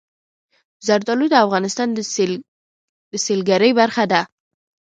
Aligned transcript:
زردالو 0.85 1.25
د 1.31 1.35
افغانستان 1.45 1.87
د 3.11 3.13
سیلګرۍ 3.25 3.71
برخه 3.79 4.03
ده. 4.11 4.21